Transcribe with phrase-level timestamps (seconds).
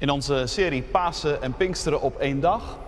[0.00, 2.78] In onze serie Pasen en Pinksteren op één dag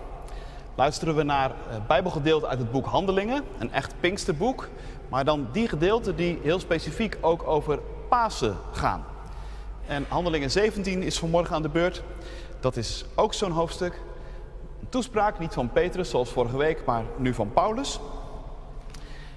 [0.75, 1.53] luisteren we naar
[1.87, 4.69] Bijbelgedeelte uit het boek Handelingen, een echt Pinksterboek,
[5.09, 7.79] maar dan die gedeelten die heel specifiek ook over
[8.09, 9.05] Pasen gaan.
[9.87, 12.03] En Handelingen 17 is vanmorgen aan de beurt.
[12.61, 14.01] Dat is ook zo'n hoofdstuk.
[14.81, 18.01] Een toespraak, niet van Petrus zoals vorige week, maar nu van Paulus.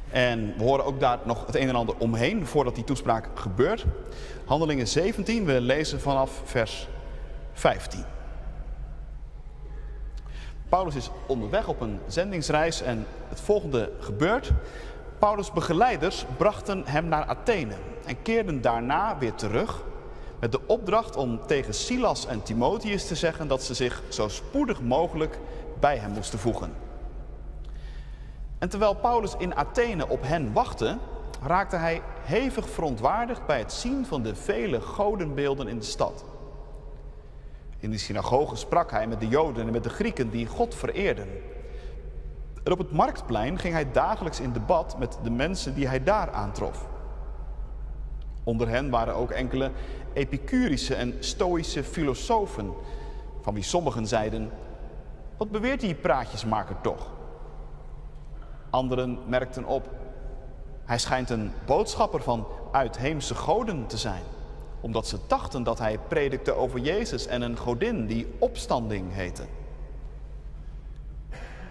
[0.10, 3.86] En we horen ook daar nog het een en ander omheen voordat die toespraak gebeurt.
[4.46, 6.88] Handelingen 17, we lezen vanaf vers
[7.55, 8.04] 15.
[10.70, 14.52] Paulus is onderweg op een zendingsreis en het volgende gebeurt.
[15.20, 17.73] Paulus' begeleiders brachten hem naar Athene
[18.05, 19.84] en keerden daarna weer terug
[20.40, 24.81] met de opdracht om tegen Silas en Timotheus te zeggen dat ze zich zo spoedig
[24.81, 25.40] mogelijk
[25.80, 26.73] bij hem moesten voegen.
[28.58, 30.98] En terwijl Paulus in Athene op hen wachtte,
[31.42, 36.26] raakte hij hevig verontwaardigd bij het zien van de vele godenbeelden in de stad.
[37.85, 41.28] In de synagoge sprak hij met de Joden en met de Grieken die God vereerden.
[42.64, 46.31] En op het marktplein ging hij dagelijks in debat met de mensen die hij daar
[46.31, 46.88] aantrof.
[48.44, 49.72] Onder hen waren ook enkele
[50.14, 52.73] epicurische en stoïsche filosofen,
[53.42, 54.52] van wie sommigen zeiden:
[55.38, 57.11] Wat beweert die praatjesmaker toch?
[58.70, 59.89] Anderen merkten op:
[60.86, 64.23] Hij schijnt een boodschapper van uitheemse goden te zijn
[64.86, 69.44] omdat ze dachten dat hij predikte over Jezus en een godin die opstanding heette.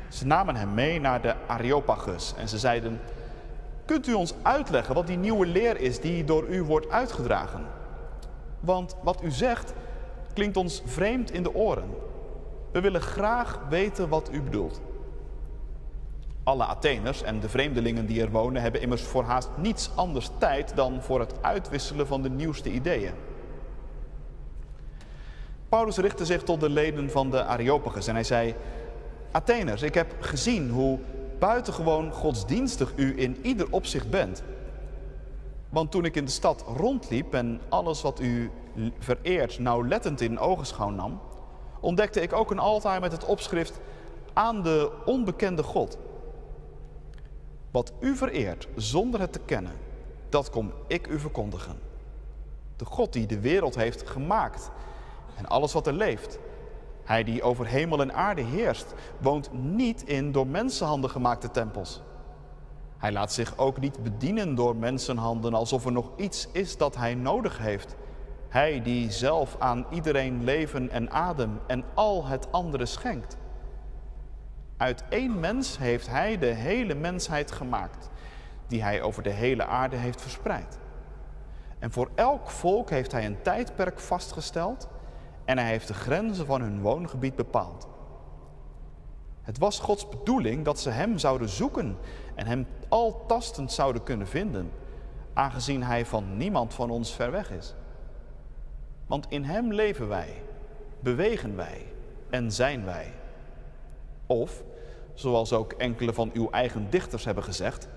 [0.09, 3.01] Ze namen hem mee naar de Areopagus en ze zeiden:
[3.85, 7.67] Kunt u ons uitleggen wat die nieuwe leer is die door u wordt uitgedragen?
[8.61, 9.73] Want wat u zegt
[10.33, 11.91] klinkt ons vreemd in de oren.
[12.73, 14.81] We willen graag weten wat u bedoelt.
[16.45, 20.77] Alle Atheners en de vreemdelingen die er wonen hebben immers voor haast niets anders tijd
[20.77, 23.13] dan voor het uitwisselen van de nieuwste ideeën.
[25.69, 28.55] Paulus richtte zich tot de leden van de Areopagus en hij zei:
[29.31, 30.99] Atheners, ik heb gezien hoe
[31.39, 34.43] buitengewoon godsdienstig u in ieder opzicht bent.
[35.69, 38.51] Want toen ik in de stad rondliep en alles wat u
[38.99, 41.21] vereert nauwlettend in ogenschouw nam,
[41.81, 43.81] ontdekte ik ook een altaar met het opschrift
[44.33, 45.99] aan de onbekende God.
[47.75, 49.73] Wat u vereert zonder het te kennen,
[50.29, 51.79] dat kom ik u verkondigen.
[52.77, 54.71] De God die de wereld heeft gemaakt
[55.37, 56.39] en alles wat er leeft.
[57.05, 62.03] Hij die over hemel en aarde heerst, woont niet in door mensenhanden gemaakte tempels.
[62.97, 67.15] Hij laat zich ook niet bedienen door mensenhanden alsof er nog iets is dat hij
[67.15, 67.95] nodig heeft.
[68.49, 73.37] Hij die zelf aan iedereen leven en adem en al het andere schenkt.
[74.77, 78.11] Uit één mens heeft hij de hele mensheid gemaakt,
[78.67, 80.79] die hij over de hele aarde heeft verspreid.
[81.79, 84.89] En voor elk volk heeft hij een tijdperk vastgesteld
[85.45, 87.89] en hij heeft de grenzen van hun woongebied bepaald.
[89.43, 91.97] Het was Gods bedoeling dat ze Hem zouden zoeken
[92.35, 94.71] en Hem altastend zouden kunnen vinden,
[95.33, 97.75] aangezien Hij van niemand van ons ver weg is.
[99.07, 100.43] Want in Hem leven wij,
[101.01, 101.87] bewegen wij
[102.31, 103.13] en zijn wij.
[104.35, 104.63] Of,
[105.13, 107.89] zoals ook enkele van uw eigen dichters hebben gezegd,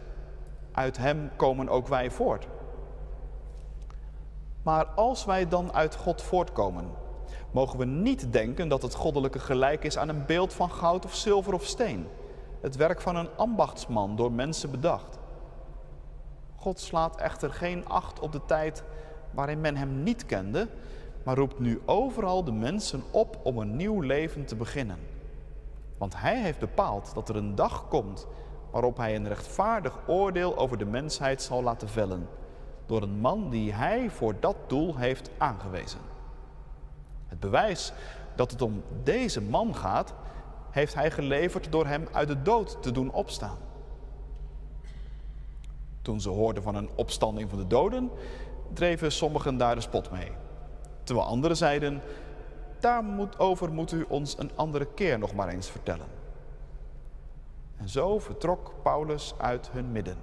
[0.72, 2.48] uit Hem komen ook wij voort.
[4.64, 6.86] Maar als wij dan uit God voortkomen,
[7.52, 11.16] mogen we niet denken dat het goddelijke gelijk is aan een beeld van goud of
[11.16, 12.08] zilver of steen.
[12.62, 15.20] Het werk van een ambachtsman door mensen bedacht.
[16.56, 18.84] God slaat echter geen acht op de tijd
[19.32, 20.68] waarin men hem niet kende,
[21.24, 25.17] maar roept nu overal de mensen op om een nieuw leven te beginnen.
[25.98, 28.28] Want hij heeft bepaald dat er een dag komt
[28.72, 32.30] waarop hij een rechtvaardig oordeel over de mensheid zal laten vellen,
[32.86, 36.00] door een man die hij voor dat doel heeft aangewezen.
[37.28, 37.94] Het bewijs
[38.36, 40.14] dat het om deze man gaat,
[40.70, 43.58] heeft hij geleverd door hem uit de dood te doen opstaan.
[46.02, 48.12] Toen ze hoorden van een opstanding van de doden,
[48.74, 50.32] dreven sommigen daar de spot mee.
[51.04, 52.02] Terwijl anderen zeiden,
[52.80, 56.08] daarover moet u ons een andere keer nog maar eens vertellen.
[57.78, 60.18] En zo vertrok Paulus uit hun midden.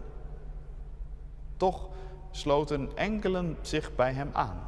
[1.56, 1.88] Toch
[2.30, 4.60] sloten enkelen zich bij hem aan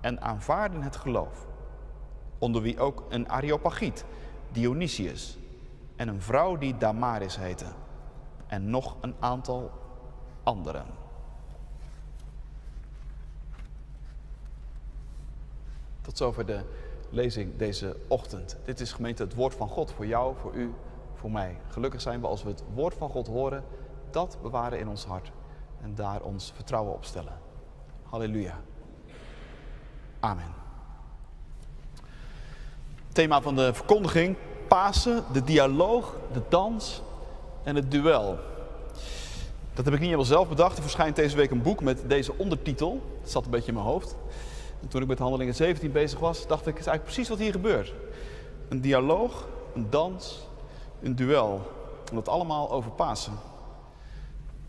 [0.00, 1.48] en aanvaarden het geloof
[2.40, 4.04] onder wie ook een Areopagiet,
[4.52, 5.38] Dionysius,
[5.96, 7.66] en een vrouw die Damaris heette,
[8.46, 9.70] en nog een aantal
[10.42, 10.86] anderen.
[16.00, 16.64] Tot zover de
[17.10, 18.56] lezing deze ochtend.
[18.64, 20.74] Dit is gemeente het woord van God voor jou, voor u,
[21.14, 21.56] voor mij.
[21.68, 23.64] Gelukkig zijn we als we het woord van God horen,
[24.10, 25.30] dat bewaren in ons hart
[25.82, 27.38] en daar ons vertrouwen op stellen.
[28.02, 28.60] Halleluja.
[30.20, 30.54] Amen.
[33.12, 34.36] thema van de verkondiging:
[34.68, 37.02] Pasen, de dialoog, de dans
[37.62, 38.38] en het duel.
[39.74, 40.76] Dat heb ik niet helemaal zelf bedacht.
[40.76, 43.02] Er verschijnt deze week een boek met deze ondertitel.
[43.20, 44.16] Het zat een beetje in mijn hoofd.
[44.80, 47.38] En toen ik met Handelingen 17 bezig was, dacht ik: het is eigenlijk precies wat
[47.38, 47.94] hier gebeurt.
[48.68, 50.48] Een dialoog, een dans,
[51.02, 51.60] een duel.
[52.08, 53.32] En dat allemaal over Pasen.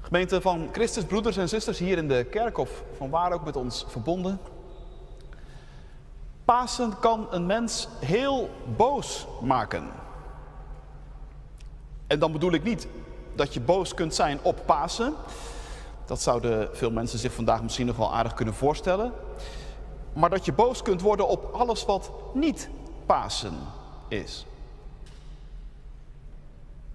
[0.01, 3.55] Gemeente van Christus, broeders en zusters hier in de kerk of van waar ook met
[3.55, 4.39] ons verbonden.
[6.45, 9.83] Pasen kan een mens heel boos maken.
[12.07, 12.87] En dan bedoel ik niet
[13.35, 15.13] dat je boos kunt zijn op Pasen.
[16.05, 19.13] Dat zouden veel mensen zich vandaag misschien nog wel aardig kunnen voorstellen.
[20.13, 22.69] Maar dat je boos kunt worden op alles wat niet
[23.05, 23.57] Pasen
[24.07, 24.45] is.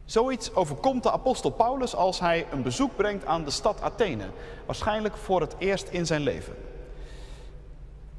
[0.05, 4.27] Zoiets overkomt de apostel Paulus als hij een bezoek brengt aan de stad Athene.
[4.67, 6.57] Waarschijnlijk voor het eerst in zijn leven.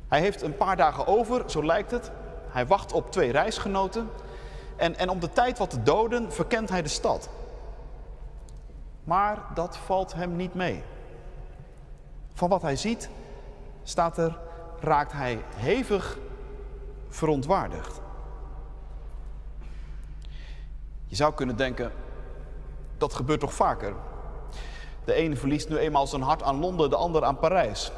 [0.08, 2.12] Hij heeft een paar dagen over, zo lijkt het.
[2.48, 4.10] Hij wacht op twee reisgenoten.
[4.76, 7.30] En, en om de tijd wat te doden, verkent hij de stad.
[9.04, 10.84] Maar dat valt hem niet mee.
[12.34, 13.10] Van wat hij ziet,
[13.84, 14.38] staat er,
[14.80, 16.18] raakt hij hevig
[17.10, 18.02] verontwaardigd.
[21.06, 21.92] Je zou kunnen denken,
[22.98, 23.94] dat gebeurt toch vaker?
[25.06, 27.92] De een verliest nu eenmaal zijn hart aan Londen, de ander aan Parijs.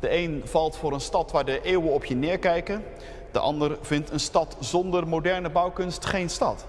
[0.00, 2.84] De een valt voor een stad waar de eeuwen op je neerkijken.
[3.32, 6.66] De ander vindt een stad zonder moderne bouwkunst geen stad.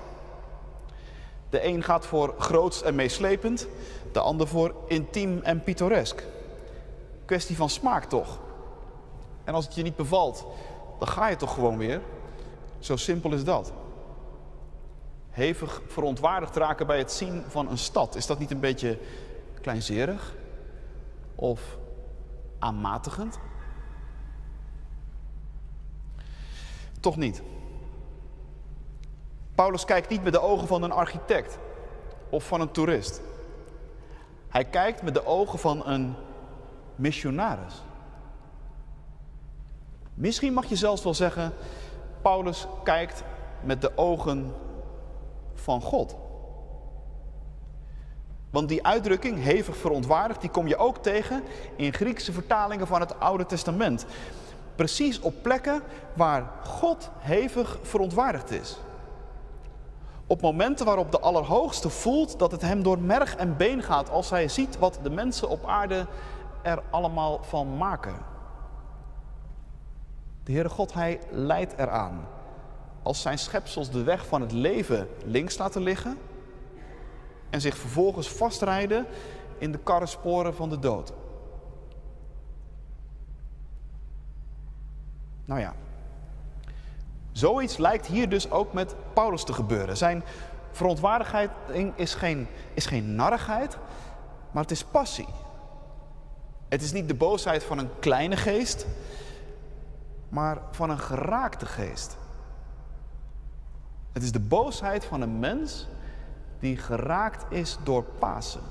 [1.49, 3.67] De een gaat voor groots en meeslepend,
[4.11, 6.23] de ander voor intiem en pittoresk.
[7.25, 8.39] Kwestie van smaak toch?
[9.47, 10.45] En als het je niet bevalt,
[10.99, 12.01] dan ga je toch gewoon weer.
[12.79, 13.73] Zo simpel is dat.
[15.29, 18.15] Hevig verontwaardigd raken bij het zien van een stad.
[18.15, 18.99] Is dat niet een beetje
[19.61, 20.35] kleinzerig?
[21.35, 21.77] Of
[22.59, 23.39] aanmatigend?
[26.99, 27.41] Toch niet.
[29.55, 31.57] Paulus kijkt niet met de ogen van een architect
[32.29, 33.21] of van een toerist.
[34.47, 36.15] Hij kijkt met de ogen van een
[36.95, 37.83] missionaris.
[40.17, 41.53] Misschien mag je zelfs wel zeggen,
[42.21, 43.23] Paulus kijkt
[43.63, 44.53] met de ogen
[45.53, 46.15] van God.
[48.49, 51.43] Want die uitdrukking, hevig verontwaardigd, die kom je ook tegen
[51.75, 54.05] in Griekse vertalingen van het Oude Testament.
[54.75, 55.81] Precies op plekken
[56.13, 58.77] waar God hevig verontwaardigd is.
[60.27, 64.29] Op momenten waarop de Allerhoogste voelt dat het hem door merg en been gaat als
[64.29, 66.07] hij ziet wat de mensen op aarde
[66.61, 68.35] er allemaal van maken.
[70.47, 72.27] De Heere God, hij leidt eraan.
[73.03, 76.17] Als zijn schepsels de weg van het leven links laten liggen
[77.49, 79.05] en zich vervolgens vastrijden
[79.57, 81.13] in de karresporen van de dood.
[85.45, 85.73] Nou ja,
[87.31, 89.97] zoiets lijkt hier dus ook met Paulus te gebeuren.
[89.97, 90.23] Zijn
[90.71, 93.77] verontwaardiging is geen, is geen narrigheid,
[94.51, 95.29] maar het is passie.
[96.69, 98.85] Het is niet de boosheid van een kleine geest,
[100.29, 102.17] maar van een geraakte geest.
[104.11, 105.87] Het is de boosheid van een mens
[106.59, 108.61] die geraakt is door Pasen.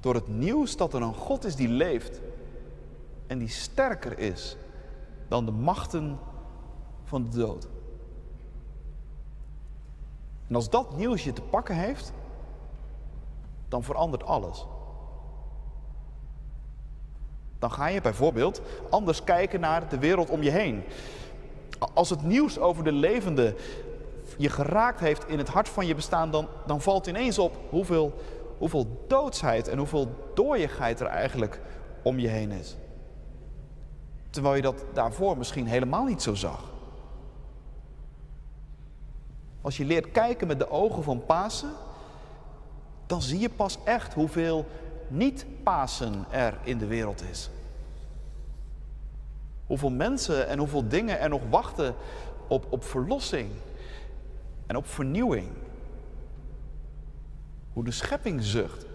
[0.00, 2.20] Door het nieuws dat er een God is die leeft
[3.26, 4.56] en die sterker is
[5.28, 6.18] dan de machten
[7.04, 7.68] van de dood.
[10.48, 12.12] En als dat nieuws je te pakken heeft,
[13.68, 14.66] dan verandert alles.
[17.64, 20.84] Dan ga je bijvoorbeeld anders kijken naar de wereld om je heen.
[21.94, 23.54] Als het nieuws over de levende
[24.36, 28.12] je geraakt heeft in het hart van je bestaan, dan, dan valt ineens op hoeveel,
[28.58, 31.60] hoeveel doodsheid en hoeveel dooiigheid er eigenlijk
[32.02, 32.76] om je heen is.
[34.30, 36.72] Terwijl je dat daarvoor misschien helemaal niet zo zag.
[39.60, 41.72] Als je leert kijken met de ogen van Pasen,
[43.06, 44.66] dan zie je pas echt hoeveel
[45.08, 47.50] niet-Pasen er in de wereld is.
[49.66, 51.94] Hoeveel mensen en hoeveel dingen er nog wachten
[52.48, 53.50] op, op verlossing
[54.66, 55.48] en op vernieuwing.
[57.72, 58.86] Hoe de schepping zucht.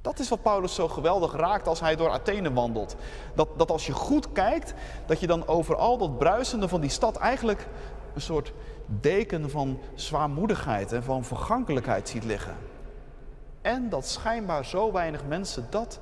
[0.00, 2.96] Dat is wat Paulus zo geweldig raakt als hij door Athene wandelt.
[3.34, 4.74] Dat, dat als je goed kijkt,
[5.06, 7.66] dat je dan over al dat bruisende van die stad eigenlijk
[8.14, 8.52] een soort
[8.86, 12.56] deken van zwaarmoedigheid en van vergankelijkheid ziet liggen.
[13.62, 16.00] En dat schijnbaar zo weinig mensen dat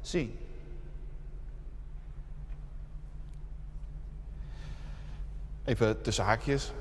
[0.00, 0.38] zien.
[5.64, 6.72] Even tussen haakjes.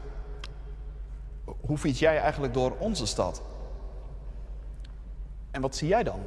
[1.62, 3.42] Hoe fiets jij eigenlijk door onze stad?
[5.52, 6.20] En wat zie jij dan?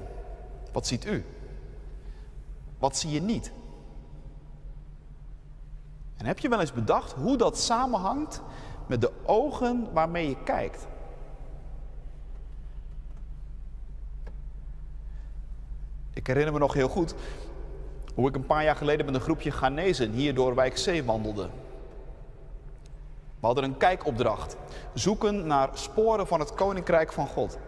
[0.72, 1.24] Wat ziet u?
[2.78, 3.52] Wat zie je niet?
[6.16, 8.40] En heb je wel eens bedacht hoe dat samenhangt
[8.86, 10.86] met de ogen waarmee je kijkt?
[16.14, 17.14] Ik herinner me nog heel goed
[18.14, 21.48] hoe ik een paar jaar geleden met een groepje Ghanese hier door Wijk C wandelde.
[23.40, 24.56] We hadden een kijkopdracht.
[24.94, 27.58] Zoeken naar sporen van het Koninkrijk van God.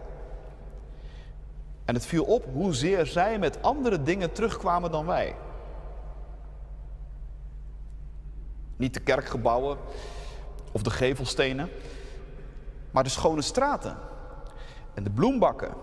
[1.85, 5.35] En het viel op hoezeer zij met andere dingen terugkwamen dan wij.
[8.75, 9.77] Niet de kerkgebouwen
[10.71, 11.69] of de gevelstenen,
[12.91, 13.97] maar de schone straten
[14.93, 15.73] en de bloembakken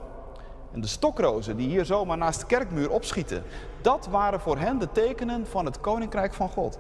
[0.73, 3.43] en de stokrozen die hier zomaar naast de kerkmuur opschieten.
[3.81, 6.79] Dat waren voor hen de tekenen van het koninkrijk van God.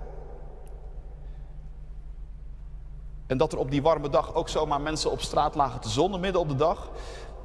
[3.26, 6.20] En dat er op die warme dag ook zomaar mensen op straat lagen te zonnen
[6.20, 6.90] midden op de dag,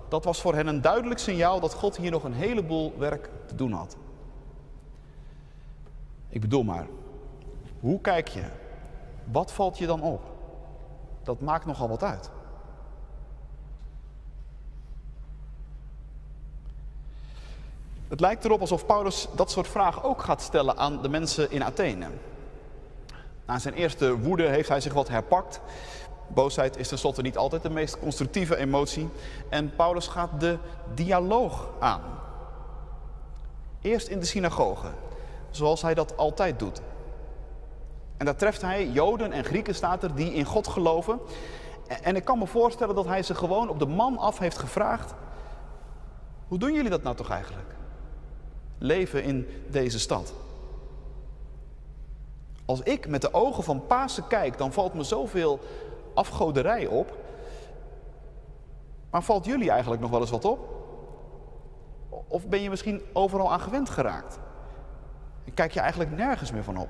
[0.08, 3.56] dat was voor hen een duidelijk signaal dat God hier nog een heleboel werk te
[3.56, 3.96] doen had.
[6.30, 6.88] Ik bedoel maar,
[7.80, 8.44] hoe kijk je?
[9.32, 10.22] Wat valt je dan op?
[11.24, 12.30] Dat maakt nogal wat uit.
[18.08, 21.64] Het lijkt erop alsof Paulus dat soort vragen ook gaat stellen aan de mensen in
[21.64, 22.08] Athene.
[23.46, 25.60] Na zijn eerste woede heeft hij zich wat herpakt.
[26.28, 29.10] Boosheid is tenslotte niet altijd de meest constructieve emotie.
[29.50, 30.58] En Paulus gaat de
[30.94, 32.02] dialoog aan.
[33.82, 34.88] Eerst in de synagoge,
[35.50, 36.82] zoals hij dat altijd doet.
[38.18, 41.20] En daar treft hij Joden en Grieken, staat er, die in God geloven.
[42.02, 45.14] En ik kan me voorstellen dat hij ze gewoon op de man af heeft gevraagd:
[46.48, 47.77] Hoe doen jullie dat nou toch eigenlijk?
[48.78, 50.34] Leven in deze stad.
[52.66, 55.60] Als ik met de ogen van Pasen kijk, dan valt me zoveel
[56.14, 57.18] afgoderij op.
[59.10, 60.76] Maar valt jullie eigenlijk nog wel eens wat op?
[62.28, 64.40] Of ben je misschien overal aan gewend geraakt?
[65.46, 66.90] En kijk je eigenlijk nergens meer van op?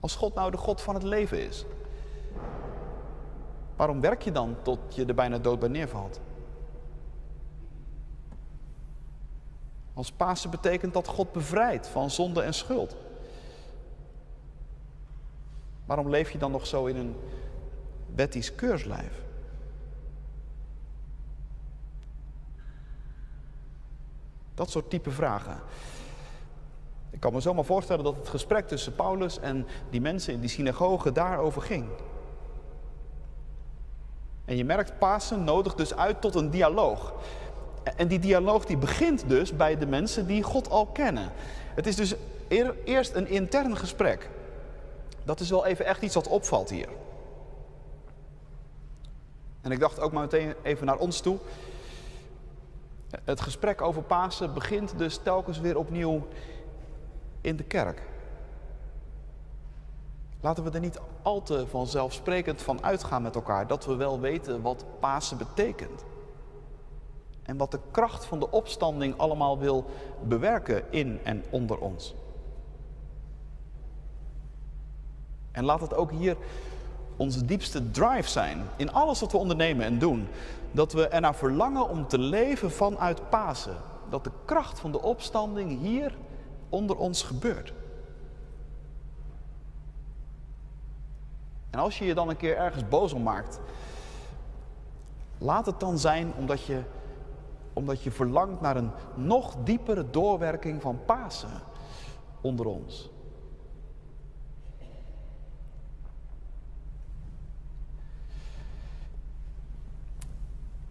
[0.00, 1.64] Als God nou de God van het leven is,
[3.76, 6.20] waarom werk je dan tot je er bijna dood bij neervalt?
[9.96, 12.96] Als Pasen betekent dat God bevrijdt van zonde en schuld.
[15.84, 17.16] Waarom leef je dan nog zo in een
[18.14, 19.22] wettisch keurslijf?
[24.54, 25.60] Dat soort type vragen.
[27.10, 30.48] Ik kan me zomaar voorstellen dat het gesprek tussen Paulus en die mensen in die
[30.48, 31.88] synagoge daarover ging.
[34.44, 37.14] En je merkt, Pasen nodigt dus uit tot een dialoog.
[37.96, 41.32] En die dialoog die begint dus bij de mensen die God al kennen.
[41.74, 42.14] Het is dus
[42.84, 44.30] eerst een intern gesprek.
[45.24, 46.88] Dat is wel even echt iets wat opvalt hier.
[49.60, 51.38] En ik dacht ook maar meteen even naar ons toe.
[53.24, 56.26] Het gesprek over Pasen begint dus telkens weer opnieuw
[57.40, 58.02] in de kerk.
[60.40, 64.62] Laten we er niet al te vanzelfsprekend van uitgaan met elkaar dat we wel weten
[64.62, 66.04] wat Pasen betekent.
[67.46, 69.84] En wat de kracht van de opstanding allemaal wil
[70.22, 72.14] bewerken in en onder ons.
[75.52, 76.36] En laat het ook hier
[77.16, 80.28] onze diepste drive zijn in alles wat we ondernemen en doen.
[80.72, 83.76] Dat we ernaar verlangen om te leven vanuit Pasen.
[84.10, 86.16] Dat de kracht van de opstanding hier
[86.68, 87.72] onder ons gebeurt.
[91.70, 93.60] En als je je dan een keer ergens boos om maakt,
[95.38, 96.82] laat het dan zijn omdat je,
[97.76, 101.62] omdat je verlangt naar een nog diepere doorwerking van Pasen
[102.40, 103.10] onder ons.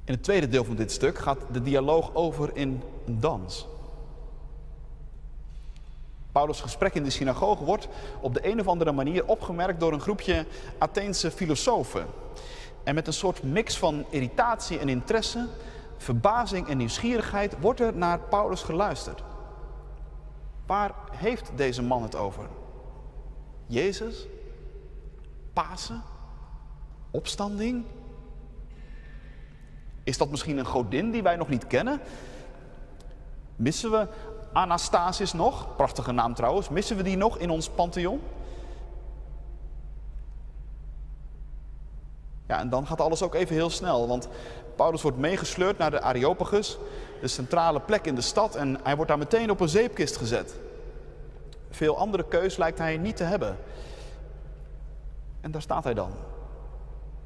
[0.03, 3.67] In het tweede deel van dit stuk gaat de dialoog over in een dans.
[6.31, 7.87] Paulus' gesprek in de synagoge wordt
[8.21, 10.45] op de een of andere manier opgemerkt door een groepje
[10.77, 12.05] Atheense filosofen.
[12.83, 15.47] En met een soort mix van irritatie en interesse,
[15.97, 19.23] verbazing en nieuwsgierigheid wordt er naar Paulus geluisterd.
[20.65, 22.47] Waar heeft deze man het over?
[23.65, 24.27] Jezus?
[25.53, 26.03] Pasen?
[27.11, 27.85] Opstanding?
[30.03, 31.99] Is dat misschien een godin die wij nog niet kennen?
[33.55, 34.07] Missen we
[34.53, 35.75] Anastasis nog?
[35.75, 36.69] Prachtige naam trouwens.
[36.69, 38.21] Missen we die nog in ons pantheon?
[42.47, 44.27] Ja, en dan gaat alles ook even heel snel, want
[44.75, 46.77] Paulus wordt meegesleurd naar de Areopagus,
[47.21, 50.55] de centrale plek in de stad, en hij wordt daar meteen op een zeepkist gezet.
[51.69, 53.57] Veel andere keus lijkt hij niet te hebben.
[55.41, 56.11] En daar staat hij dan.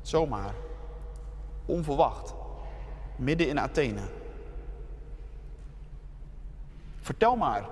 [0.02, 0.54] Zomaar.
[1.66, 2.34] Onverwacht
[3.16, 4.02] midden in Athene.
[7.02, 7.64] Vertel maar,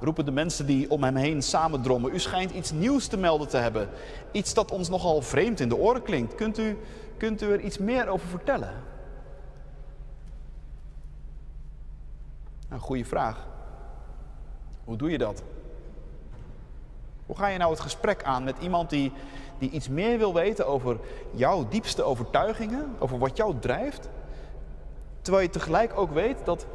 [0.00, 2.14] roepen de mensen die om hem heen samendrommen.
[2.14, 3.88] U schijnt iets nieuws te melden te hebben.
[4.32, 6.34] Iets dat ons nogal vreemd in de oren klinkt.
[6.34, 6.78] Kunt u,
[7.16, 8.72] kunt u er iets meer over vertellen?
[12.68, 13.46] Een goede vraag.
[14.84, 15.42] Hoe doe je dat?
[17.26, 19.12] Hoe ga je nou het gesprek aan met iemand die,
[19.58, 20.98] die iets meer wil weten over
[21.30, 24.08] jouw diepste overtuigingen, over wat jou drijft?
[25.20, 26.66] Terwijl je tegelijk ook weet dat,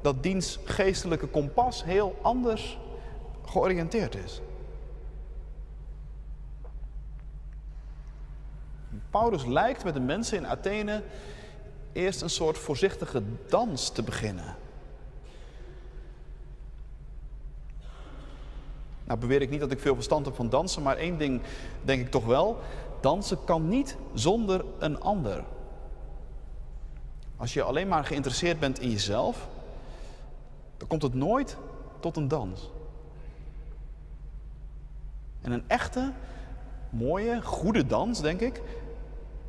[0.00, 2.78] dat diens geestelijke kompas heel anders
[3.44, 4.40] georiënteerd is.
[9.10, 11.02] Paulus lijkt met de mensen in Athene
[11.92, 14.56] eerst een soort voorzichtige dans te beginnen.
[19.12, 21.40] Nou beweer ik niet dat ik veel verstand heb van dansen, maar één ding
[21.82, 22.58] denk ik toch wel.
[23.00, 25.44] Dansen kan niet zonder een ander.
[27.36, 29.48] Als je alleen maar geïnteresseerd bent in jezelf,
[30.76, 31.56] dan komt het nooit
[32.00, 32.70] tot een dans.
[35.40, 36.12] En een echte,
[36.90, 38.62] mooie, goede dans, denk ik,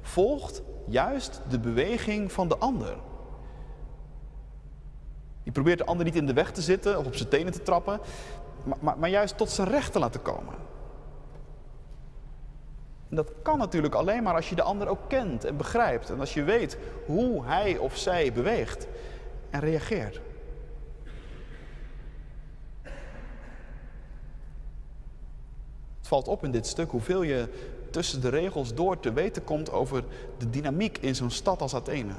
[0.02, 2.98] volgt juist de beweging van de ander.
[5.44, 7.64] Je probeert de ander niet in de weg te zitten of op zijn tenen te
[7.64, 8.00] trappen,
[8.64, 10.54] maar, maar, juist tot zijn recht te laten komen.
[13.10, 16.10] En dat kan natuurlijk alleen maar als je de ander ook kent en begrijpt.
[16.10, 18.88] En als je weet hoe hij of zij beweegt
[19.50, 20.20] en reageert.
[25.98, 27.50] Het valt op in dit stuk hoeveel je
[27.90, 30.04] tussen de regels door te weten komt over
[30.38, 32.14] de dynamiek in zo'n stad als Athene.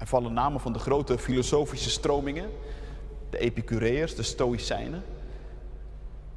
[0.00, 2.50] Er vallen namen van de grote filosofische stromingen,
[3.30, 5.02] de Epicureërs, de Stoïcijnen.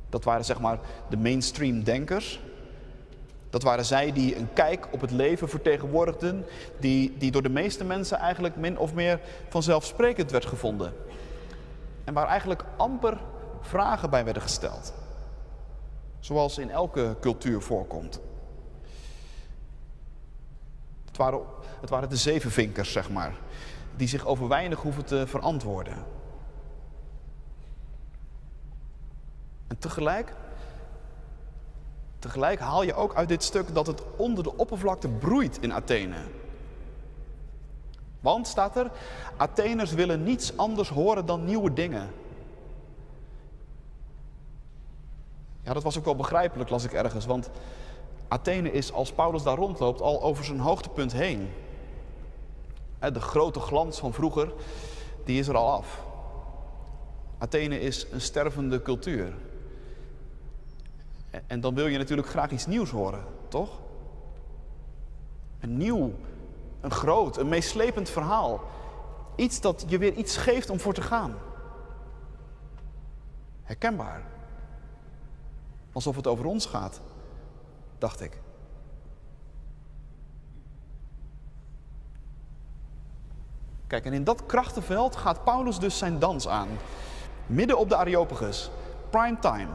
[0.09, 0.79] Dat waren zeg maar
[1.09, 2.39] de mainstream denkers.
[3.49, 6.45] Dat waren zij die een kijk op het leven vertegenwoordigden,
[6.79, 10.93] die, die door de meeste mensen eigenlijk min of meer vanzelfsprekend werd gevonden.
[12.03, 13.17] En waar eigenlijk amper
[13.61, 14.93] vragen bij werden gesteld.
[16.19, 18.19] Zoals in elke cultuur voorkomt.
[21.05, 21.41] Het waren,
[21.83, 23.33] het waren de zevenvinkers, zeg maar,
[23.95, 26.05] die zich over weinig hoeven te verantwoorden.
[29.67, 30.33] En tegelijk,
[32.19, 36.15] tegelijk haal je ook uit dit stuk dat het onder de oppervlakte broeit in Athene.
[38.19, 38.91] Want, staat er,
[39.37, 42.09] Atheners willen niets anders horen dan nieuwe dingen.
[45.61, 47.25] Ja, dat was ook wel begrijpelijk, las ik ergens.
[47.25, 47.49] Want
[48.27, 51.49] Athene is, als Paulus daar rondloopt, al over zijn hoogtepunt heen.
[53.11, 54.53] De grote glans van vroeger,
[55.25, 56.03] die is er al af.
[57.37, 59.33] Athene is een stervende cultuur.
[61.47, 63.69] En dan wil je natuurlijk graag iets nieuws horen, toch?
[65.59, 66.13] Een nieuw,
[66.81, 68.61] een groot, een meeslepend verhaal.
[69.35, 71.35] Iets dat je weer iets geeft om voor te gaan.
[73.63, 74.23] Herkenbaar.
[75.91, 77.01] Alsof het over ons gaat,
[77.97, 78.42] dacht ik.
[83.87, 86.67] Kijk, en in dat krachtenveld gaat Paulus dus zijn dans aan.
[87.45, 88.69] Midden op de Areopagus.
[89.09, 89.71] Prime time.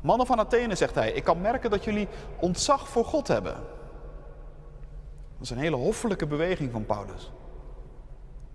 [0.00, 2.08] Mannen van Athene, zegt hij, ik kan merken dat jullie
[2.40, 3.54] ontzag voor God hebben.
[5.34, 7.32] Dat is een hele hoffelijke beweging van Paulus.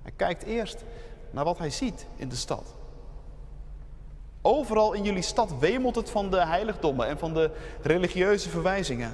[0.02, 0.84] Hij kijkt eerst
[1.32, 2.76] naar wat hij ziet in de stad.
[4.42, 9.14] Overal in jullie stad wemelt het van de heiligdommen en van de religieuze verwijzingen.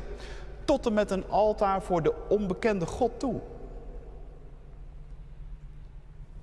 [0.65, 3.41] Tot en met een altaar voor de onbekende God toe.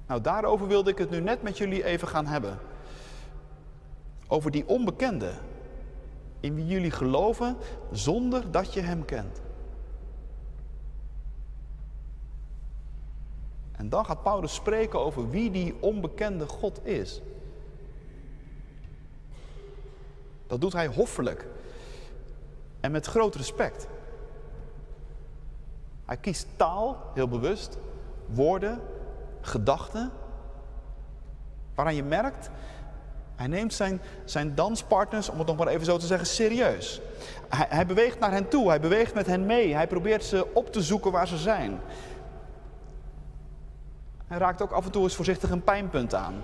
[0.06, 2.58] Nou, daarover wilde ik het nu net met jullie even gaan hebben.
[4.26, 5.32] Over die onbekende.
[6.40, 7.56] In wie jullie geloven
[7.92, 9.40] zonder dat je hem kent.
[13.72, 17.20] En dan gaat Paulus spreken over wie die onbekende God is.
[20.46, 21.46] Dat doet hij hoffelijk
[22.80, 23.86] en met groot respect.
[26.04, 27.78] Hij kiest taal, heel bewust,
[28.26, 28.80] woorden,
[29.42, 30.10] gedachten,
[31.74, 32.50] waaraan je merkt,
[33.34, 37.00] hij neemt zijn, zijn danspartners, om het nog maar even zo te zeggen, serieus.
[37.48, 40.72] Hij, hij beweegt naar hen toe, hij beweegt met hen mee, hij probeert ze op
[40.72, 41.80] te zoeken waar ze zijn.
[44.26, 46.34] Hij raakt ook af en toe eens voorzichtig een pijnpunt aan.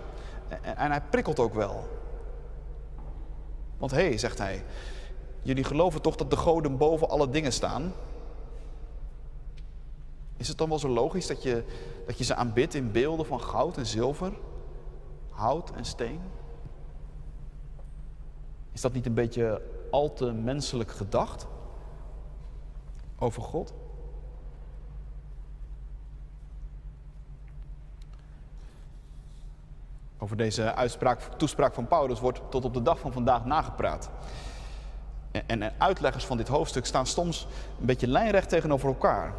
[0.49, 1.89] En, en hij prikkelt ook wel.
[3.79, 4.65] Want hé, hey, zegt hij,
[5.43, 7.93] jullie geloven toch dat de goden boven alle dingen staan?
[10.39, 11.65] Is het dan wel zo logisch dat je,
[12.07, 14.33] dat je ze aanbidt in beelden van goud en zilver,
[15.31, 16.21] hout en steen?
[18.73, 21.47] Is dat niet een beetje al te menselijk gedacht
[23.19, 23.75] over God?
[30.19, 34.11] Over deze uitspraak, toespraak van Paulus wordt tot op de dag van vandaag nagepraat.
[35.31, 37.47] En, en uitleggers van dit hoofdstuk staan soms
[37.81, 39.35] een beetje lijnrecht tegenover elkaar.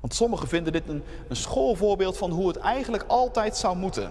[0.00, 4.10] Want sommigen vinden dit een, een schoolvoorbeeld van hoe het eigenlijk altijd zou moeten.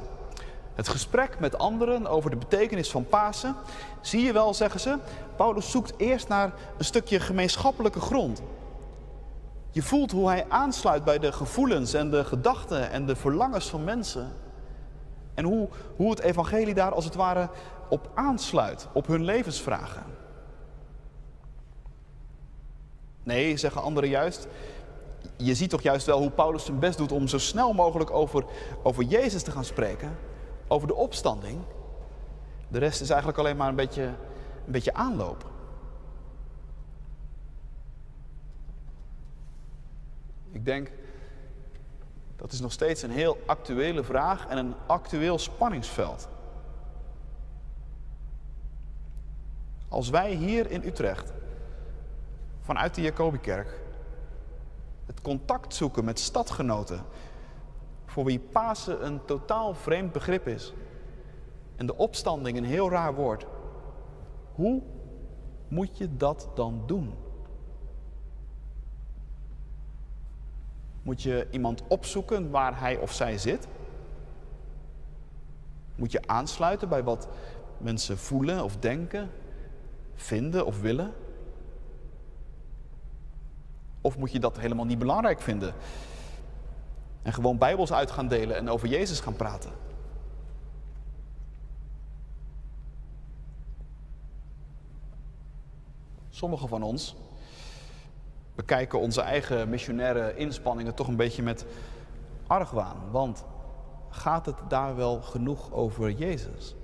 [0.75, 3.55] Het gesprek met anderen over de betekenis van Pasen,
[4.01, 4.97] zie je wel, zeggen ze,
[5.35, 8.41] Paulus zoekt eerst naar een stukje gemeenschappelijke grond.
[9.71, 13.83] Je voelt hoe hij aansluit bij de gevoelens en de gedachten en de verlangens van
[13.83, 14.33] mensen.
[15.33, 17.49] En hoe, hoe het evangelie daar als het ware
[17.89, 20.03] op aansluit, op hun levensvragen.
[23.23, 24.47] Nee, zeggen anderen juist,
[25.37, 28.45] je ziet toch juist wel hoe Paulus zijn best doet om zo snel mogelijk over,
[28.83, 30.17] over Jezus te gaan spreken,
[30.67, 31.61] over de opstanding.
[32.67, 34.03] De rest is eigenlijk alleen maar een beetje,
[34.65, 35.45] een beetje aanloop.
[40.51, 40.91] Ik denk,
[42.35, 46.27] dat is nog steeds een heel actuele vraag en een actueel spanningsveld.
[49.89, 51.33] Als wij hier in Utrecht,
[52.61, 53.79] vanuit de Jacobikerk,
[55.21, 57.01] contact zoeken met stadgenoten,
[58.05, 60.73] voor wie Pasen een totaal vreemd begrip is,
[61.75, 63.45] en de opstanding een heel raar woord,
[64.53, 64.81] hoe
[65.67, 67.13] moet je dat dan doen?
[71.01, 73.67] Moet je iemand opzoeken waar hij of zij zit?
[75.95, 77.27] Moet je aansluiten bij wat
[77.77, 79.29] mensen voelen of denken,
[80.15, 81.13] vinden of willen?
[84.07, 85.73] Of moet je dat helemaal niet belangrijk vinden?
[87.21, 89.71] En gewoon Bijbels uit gaan delen en over Jezus gaan praten?
[96.29, 97.15] Sommigen van ons
[98.55, 101.65] bekijken onze eigen missionaire inspanningen toch een beetje met
[102.47, 103.11] argwaan.
[103.11, 103.45] Want
[104.09, 106.75] gaat het daar wel genoeg over Jezus?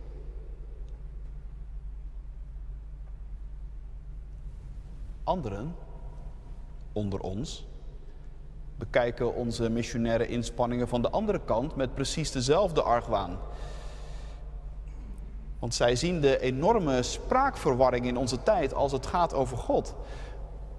[5.24, 5.76] Anderen
[6.94, 7.66] onder ons
[8.78, 13.40] bekijken onze missionaire inspanningen van de andere kant met precies dezelfde argwaan.
[15.60, 19.96] Want zij zien de enorme spraakverwarring in onze tijd als het gaat over God,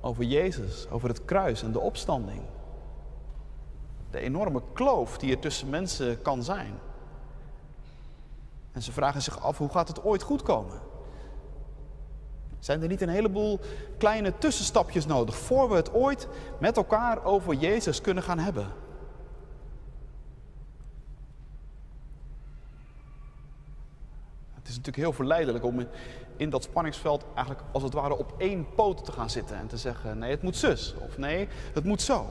[0.01, 2.41] over Jezus, over het kruis en de opstanding.
[4.11, 6.79] De enorme kloof die er tussen mensen kan zijn.
[8.73, 10.81] En ze vragen zich af hoe gaat het ooit goed komen?
[12.65, 13.61] Zijn er niet een heleboel
[13.99, 18.73] kleine tussenstapjes nodig voor we het ooit met elkaar over Jezus kunnen gaan hebben?
[24.55, 25.87] Het is natuurlijk heel verleidelijk om
[26.37, 29.77] in dat spanningsveld eigenlijk als het ware op één poot te gaan zitten en te
[29.77, 32.27] zeggen: nee, het moet zus of nee, het moet zo.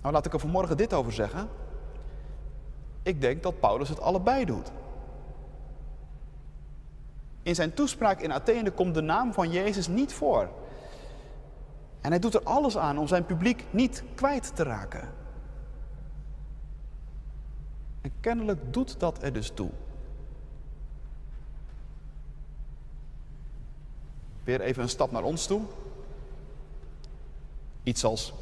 [0.00, 1.48] Nou, laat ik er vanmorgen dit over zeggen.
[3.02, 4.72] Ik denk dat Paulus het allebei doet.
[7.42, 10.48] In zijn toespraak in Athene komt de naam van Jezus niet voor.
[12.00, 15.08] En hij doet er alles aan om zijn publiek niet kwijt te raken.
[18.00, 19.70] En kennelijk doet dat er dus toe.
[24.44, 25.62] Weer even een stap naar ons toe.
[27.82, 28.32] Iets als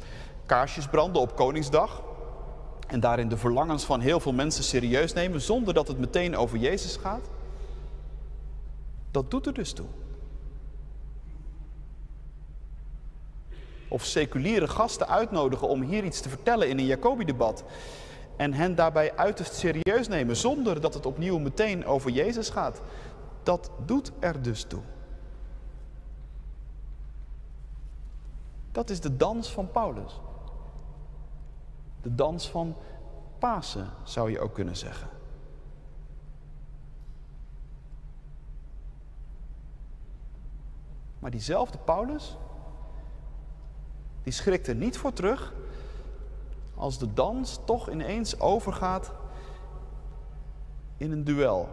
[0.45, 2.01] kaarsjes branden op Koningsdag.
[2.87, 6.57] En daarin de verlangens van heel veel mensen serieus nemen zonder dat het meteen over
[6.57, 7.29] Jezus gaat.
[9.11, 9.87] Dat doet er dus toe.
[13.87, 17.63] Of seculiere gasten uitnodigen om hier iets te vertellen in een Jacobi-debat.
[18.37, 22.81] En hen daarbij uiterst serieus nemen zonder dat het opnieuw meteen over Jezus gaat.
[23.43, 24.81] Dat doet er dus toe.
[28.71, 30.19] Dat is de dans van Paulus.
[32.01, 32.75] De dans van
[33.39, 35.20] Pasen zou je ook kunnen zeggen.
[41.21, 42.37] Maar diezelfde Paulus,
[44.23, 45.53] die schrikt er niet voor terug
[46.75, 49.11] als de dans toch ineens overgaat
[50.97, 51.69] in een duel.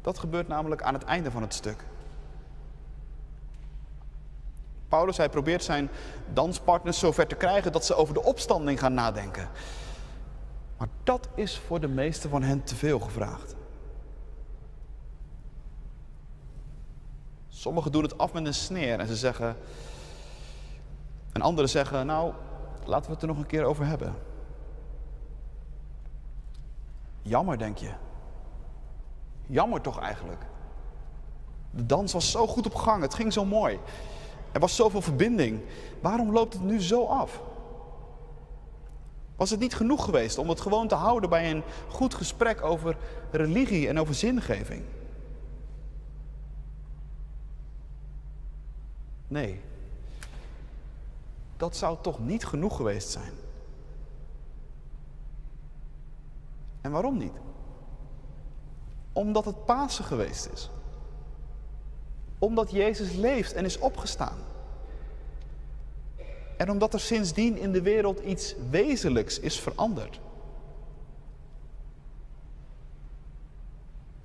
[0.00, 1.84] Dat gebeurt namelijk aan het einde van het stuk.
[4.88, 5.88] Paulus, hij probeert zijn
[6.32, 9.48] danspartners zover te krijgen dat ze over de opstanding gaan nadenken.
[10.76, 13.55] Maar dat is voor de meeste van hen te veel gevraagd.
[17.56, 19.56] Sommigen doen het af met een sneer en ze zeggen.
[21.32, 22.32] En anderen zeggen, nou,
[22.84, 24.14] laten we het er nog een keer over hebben.
[27.22, 27.90] Jammer, denk je.
[29.46, 30.42] Jammer toch eigenlijk.
[31.70, 33.78] De dans was zo goed op gang, het ging zo mooi.
[34.52, 35.60] Er was zoveel verbinding.
[36.00, 37.40] Waarom loopt het nu zo af?
[39.36, 42.96] Was het niet genoeg geweest om het gewoon te houden bij een goed gesprek over
[43.30, 44.82] religie en over zingeving?
[49.28, 49.60] Nee,
[51.56, 53.32] dat zou toch niet genoeg geweest zijn.
[56.80, 57.32] En waarom niet?
[59.12, 60.70] Omdat het Pasen geweest is.
[62.38, 64.38] Omdat Jezus leeft en is opgestaan.
[66.56, 70.20] En omdat er sindsdien in de wereld iets wezenlijks is veranderd.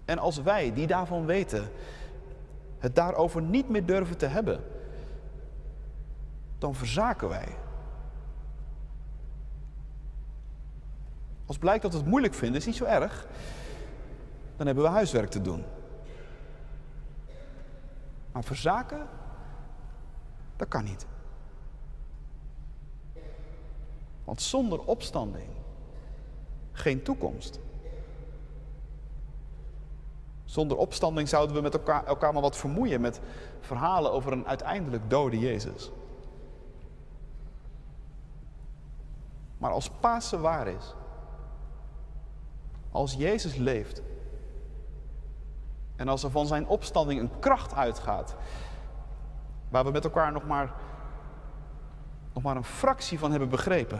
[0.05, 1.69] En als wij, die daarvan weten,
[2.79, 4.63] het daarover niet meer durven te hebben,
[6.61, 7.47] dan verzaken wij.
[11.45, 13.27] Als blijkt dat we het moeilijk vinden, is niet zo erg.
[14.55, 15.63] Dan hebben we huiswerk te doen.
[18.31, 19.07] Maar verzaken,
[20.55, 21.05] dat kan niet.
[24.23, 25.49] Want zonder opstanding
[26.71, 27.59] geen toekomst.
[30.45, 33.21] Zonder opstanding zouden we met elkaar, elkaar maar wat vermoeien met
[33.59, 35.91] verhalen over een uiteindelijk dode Jezus.
[39.61, 40.95] Maar als Pasen waar is,
[42.91, 44.01] als Jezus leeft
[45.95, 48.35] en als er van zijn opstanding een kracht uitgaat,
[49.69, 50.73] waar we met elkaar nog maar,
[52.33, 53.99] nog maar een fractie van hebben begrepen,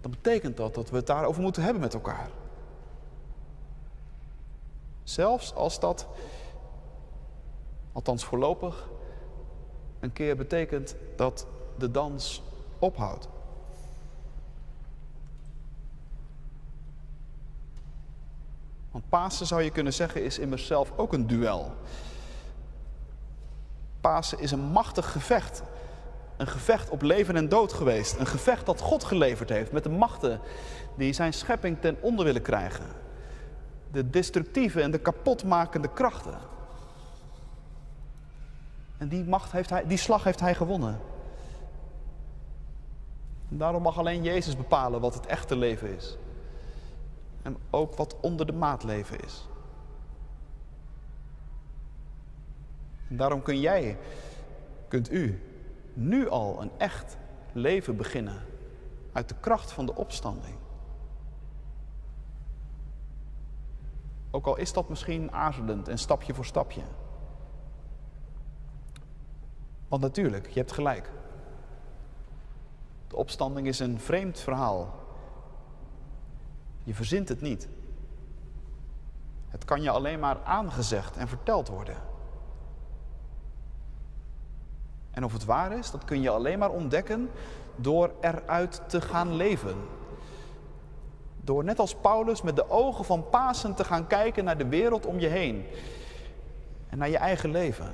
[0.00, 2.30] dan betekent dat dat we het daarover moeten hebben met elkaar.
[5.02, 6.06] Zelfs als dat,
[7.92, 8.88] althans voorlopig,
[10.00, 12.42] een keer betekent dat de dans
[12.78, 13.28] ophoudt.
[18.90, 21.74] Want Pasen zou je kunnen zeggen is immers zelf ook een duel.
[24.00, 25.62] Pasen is een machtig gevecht.
[26.36, 28.18] Een gevecht op leven en dood geweest.
[28.18, 30.40] Een gevecht dat God geleverd heeft met de machten
[30.96, 32.86] die zijn schepping ten onder willen krijgen.
[33.92, 36.38] De destructieve en de kapotmakende krachten.
[38.98, 41.00] En die, macht heeft hij, die slag heeft hij gewonnen.
[43.50, 46.16] En daarom mag alleen Jezus bepalen wat het echte leven is
[47.48, 49.48] en ook wat onder de maat leven is.
[53.08, 53.98] Daarom kun jij,
[54.88, 55.42] kunt u,
[55.92, 57.16] nu al een echt
[57.52, 58.42] leven beginnen
[59.12, 60.54] uit de kracht van de opstanding.
[64.30, 66.82] Ook al is dat misschien aarzelend en stapje voor stapje.
[69.88, 71.10] Want natuurlijk, je hebt gelijk.
[73.08, 75.06] De opstanding is een vreemd verhaal
[76.88, 77.68] je verzint het niet.
[79.48, 81.96] Het kan je alleen maar aangezegd en verteld worden.
[85.10, 87.30] En of het waar is, dat kun je alleen maar ontdekken
[87.76, 89.76] door eruit te gaan leven.
[91.40, 95.06] Door net als Paulus met de ogen van Pasen te gaan kijken naar de wereld
[95.06, 95.66] om je heen.
[96.88, 97.92] En naar je eigen leven.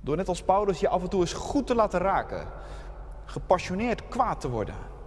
[0.00, 2.46] Door net als Paulus je af en toe eens goed te laten raken.
[3.24, 4.98] Gepassioneerd kwaad te worden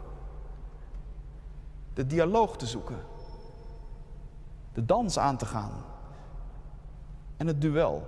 [1.93, 2.99] de dialoog te zoeken,
[4.73, 5.71] de dans aan te gaan
[7.37, 8.07] en het duel.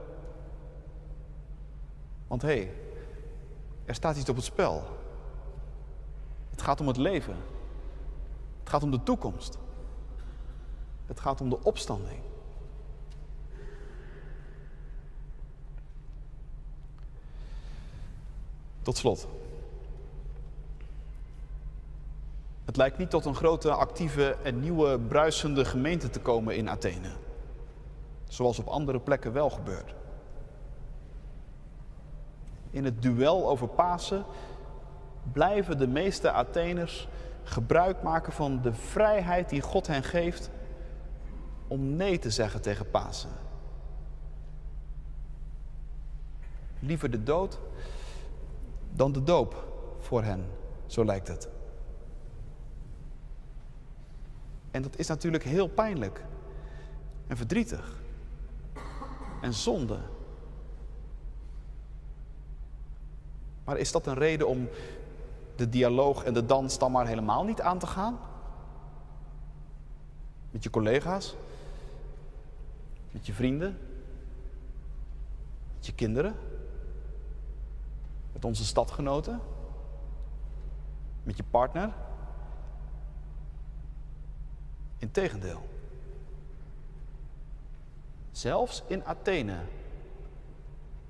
[2.28, 2.74] Want hé, hey,
[3.86, 4.84] er staat iets op het spel.
[6.50, 7.36] Het gaat om het leven.
[8.60, 9.58] Het gaat om de toekomst.
[11.06, 12.20] Het gaat om de opstanding.
[18.82, 19.28] Tot slot.
[22.66, 27.10] Het lijkt niet tot een grote, actieve en nieuwe, bruisende gemeente te komen in Athene.
[28.28, 29.94] Zoals op andere plekken wel gebeurt.
[32.70, 34.26] In het duel over Pasen
[35.32, 37.08] blijven de meeste Atheners
[37.44, 40.50] gebruik maken van de vrijheid die God hen geeft
[41.68, 43.30] om nee te zeggen tegen Pasen.
[46.80, 47.60] Liever de dood
[48.92, 49.68] dan de doop
[50.00, 50.46] voor hen,
[50.86, 51.55] zo lijkt het.
[54.76, 56.26] En dat is natuurlijk heel pijnlijk
[57.28, 58.02] en verdrietig
[59.42, 60.00] en zonde.
[63.64, 64.70] Maar is dat een reden om
[65.56, 68.20] de dialoog en de dans dan maar helemaal niet aan te gaan?
[70.52, 71.36] Met je collega's?
[73.12, 73.78] Met je vrienden?
[75.76, 76.36] Met je kinderen?
[78.34, 79.40] Met onze stadgenoten?
[81.24, 81.94] Met je partner?
[85.06, 85.70] Integendeel.
[88.32, 89.58] Zelfs in Athene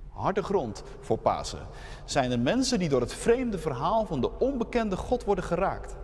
[0.10, 1.68] harde grond voor Pasen,
[2.06, 5.96] zijn er mensen die door het vreemde verhaal van de onbekende God worden geraakt.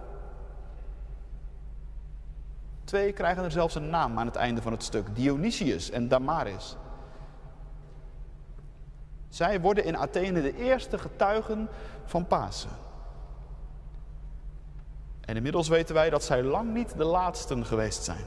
[2.83, 6.75] Twee krijgen er zelfs een naam aan het einde van het stuk: Dionysius en Damaris.
[9.29, 11.69] Zij worden in Athene de eerste getuigen
[12.05, 12.90] van Pasen.
[15.21, 18.25] En inmiddels weten wij dat zij lang niet de laatsten geweest zijn.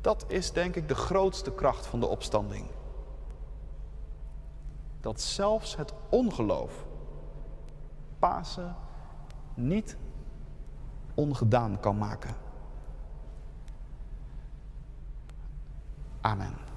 [0.00, 2.66] Dat is denk ik de grootste kracht van de opstanding.
[5.00, 6.84] Dat zelfs het ongeloof
[8.18, 8.76] Pasen
[9.54, 9.96] niet
[11.14, 12.34] ongedaan kan maken.
[16.20, 16.71] Amen.